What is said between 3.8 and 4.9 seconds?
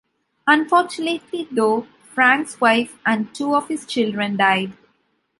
children died.